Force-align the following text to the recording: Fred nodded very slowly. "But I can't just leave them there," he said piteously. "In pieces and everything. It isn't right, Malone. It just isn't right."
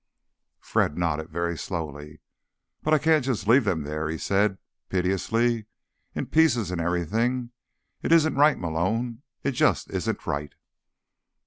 Fred 0.61 0.97
nodded 0.97 1.29
very 1.29 1.55
slowly. 1.55 2.21
"But 2.81 2.95
I 2.95 2.97
can't 2.97 3.23
just 3.23 3.47
leave 3.47 3.65
them 3.65 3.83
there," 3.83 4.09
he 4.09 4.17
said 4.17 4.57
piteously. 4.89 5.67
"In 6.15 6.25
pieces 6.25 6.71
and 6.71 6.81
everything. 6.81 7.51
It 8.01 8.11
isn't 8.11 8.33
right, 8.33 8.57
Malone. 8.57 9.21
It 9.43 9.51
just 9.51 9.91
isn't 9.91 10.25
right." 10.25 10.55